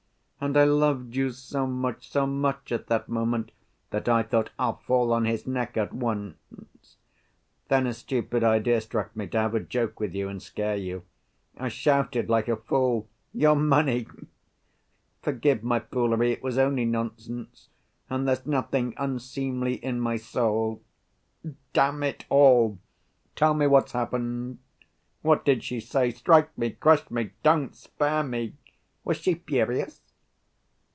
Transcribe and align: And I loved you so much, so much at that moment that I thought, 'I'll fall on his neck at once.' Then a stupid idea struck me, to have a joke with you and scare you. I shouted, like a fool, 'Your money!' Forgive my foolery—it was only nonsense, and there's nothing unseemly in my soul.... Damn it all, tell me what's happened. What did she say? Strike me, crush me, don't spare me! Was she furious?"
And 0.43 0.57
I 0.57 0.63
loved 0.63 1.15
you 1.15 1.29
so 1.29 1.67
much, 1.67 2.09
so 2.09 2.25
much 2.25 2.71
at 2.71 2.87
that 2.87 3.07
moment 3.07 3.51
that 3.91 4.09
I 4.09 4.23
thought, 4.23 4.49
'I'll 4.57 4.77
fall 4.77 5.13
on 5.13 5.25
his 5.25 5.45
neck 5.45 5.77
at 5.77 5.93
once.' 5.93 6.97
Then 7.67 7.85
a 7.85 7.93
stupid 7.93 8.43
idea 8.43 8.81
struck 8.81 9.15
me, 9.15 9.27
to 9.27 9.37
have 9.37 9.53
a 9.53 9.59
joke 9.59 9.99
with 9.99 10.15
you 10.15 10.29
and 10.29 10.41
scare 10.41 10.75
you. 10.77 11.03
I 11.57 11.67
shouted, 11.69 12.27
like 12.27 12.47
a 12.47 12.55
fool, 12.55 13.07
'Your 13.35 13.55
money!' 13.55 14.07
Forgive 15.21 15.61
my 15.61 15.79
foolery—it 15.79 16.41
was 16.41 16.57
only 16.57 16.85
nonsense, 16.85 17.69
and 18.09 18.27
there's 18.27 18.47
nothing 18.47 18.95
unseemly 18.97 19.75
in 19.75 19.99
my 19.99 20.17
soul.... 20.17 20.81
Damn 21.71 22.01
it 22.01 22.25
all, 22.31 22.79
tell 23.35 23.53
me 23.53 23.67
what's 23.67 23.91
happened. 23.91 24.57
What 25.21 25.45
did 25.45 25.63
she 25.63 25.79
say? 25.79 26.09
Strike 26.09 26.57
me, 26.57 26.71
crush 26.71 27.11
me, 27.11 27.29
don't 27.43 27.75
spare 27.75 28.23
me! 28.23 28.55
Was 29.03 29.17
she 29.17 29.35
furious?" 29.35 30.01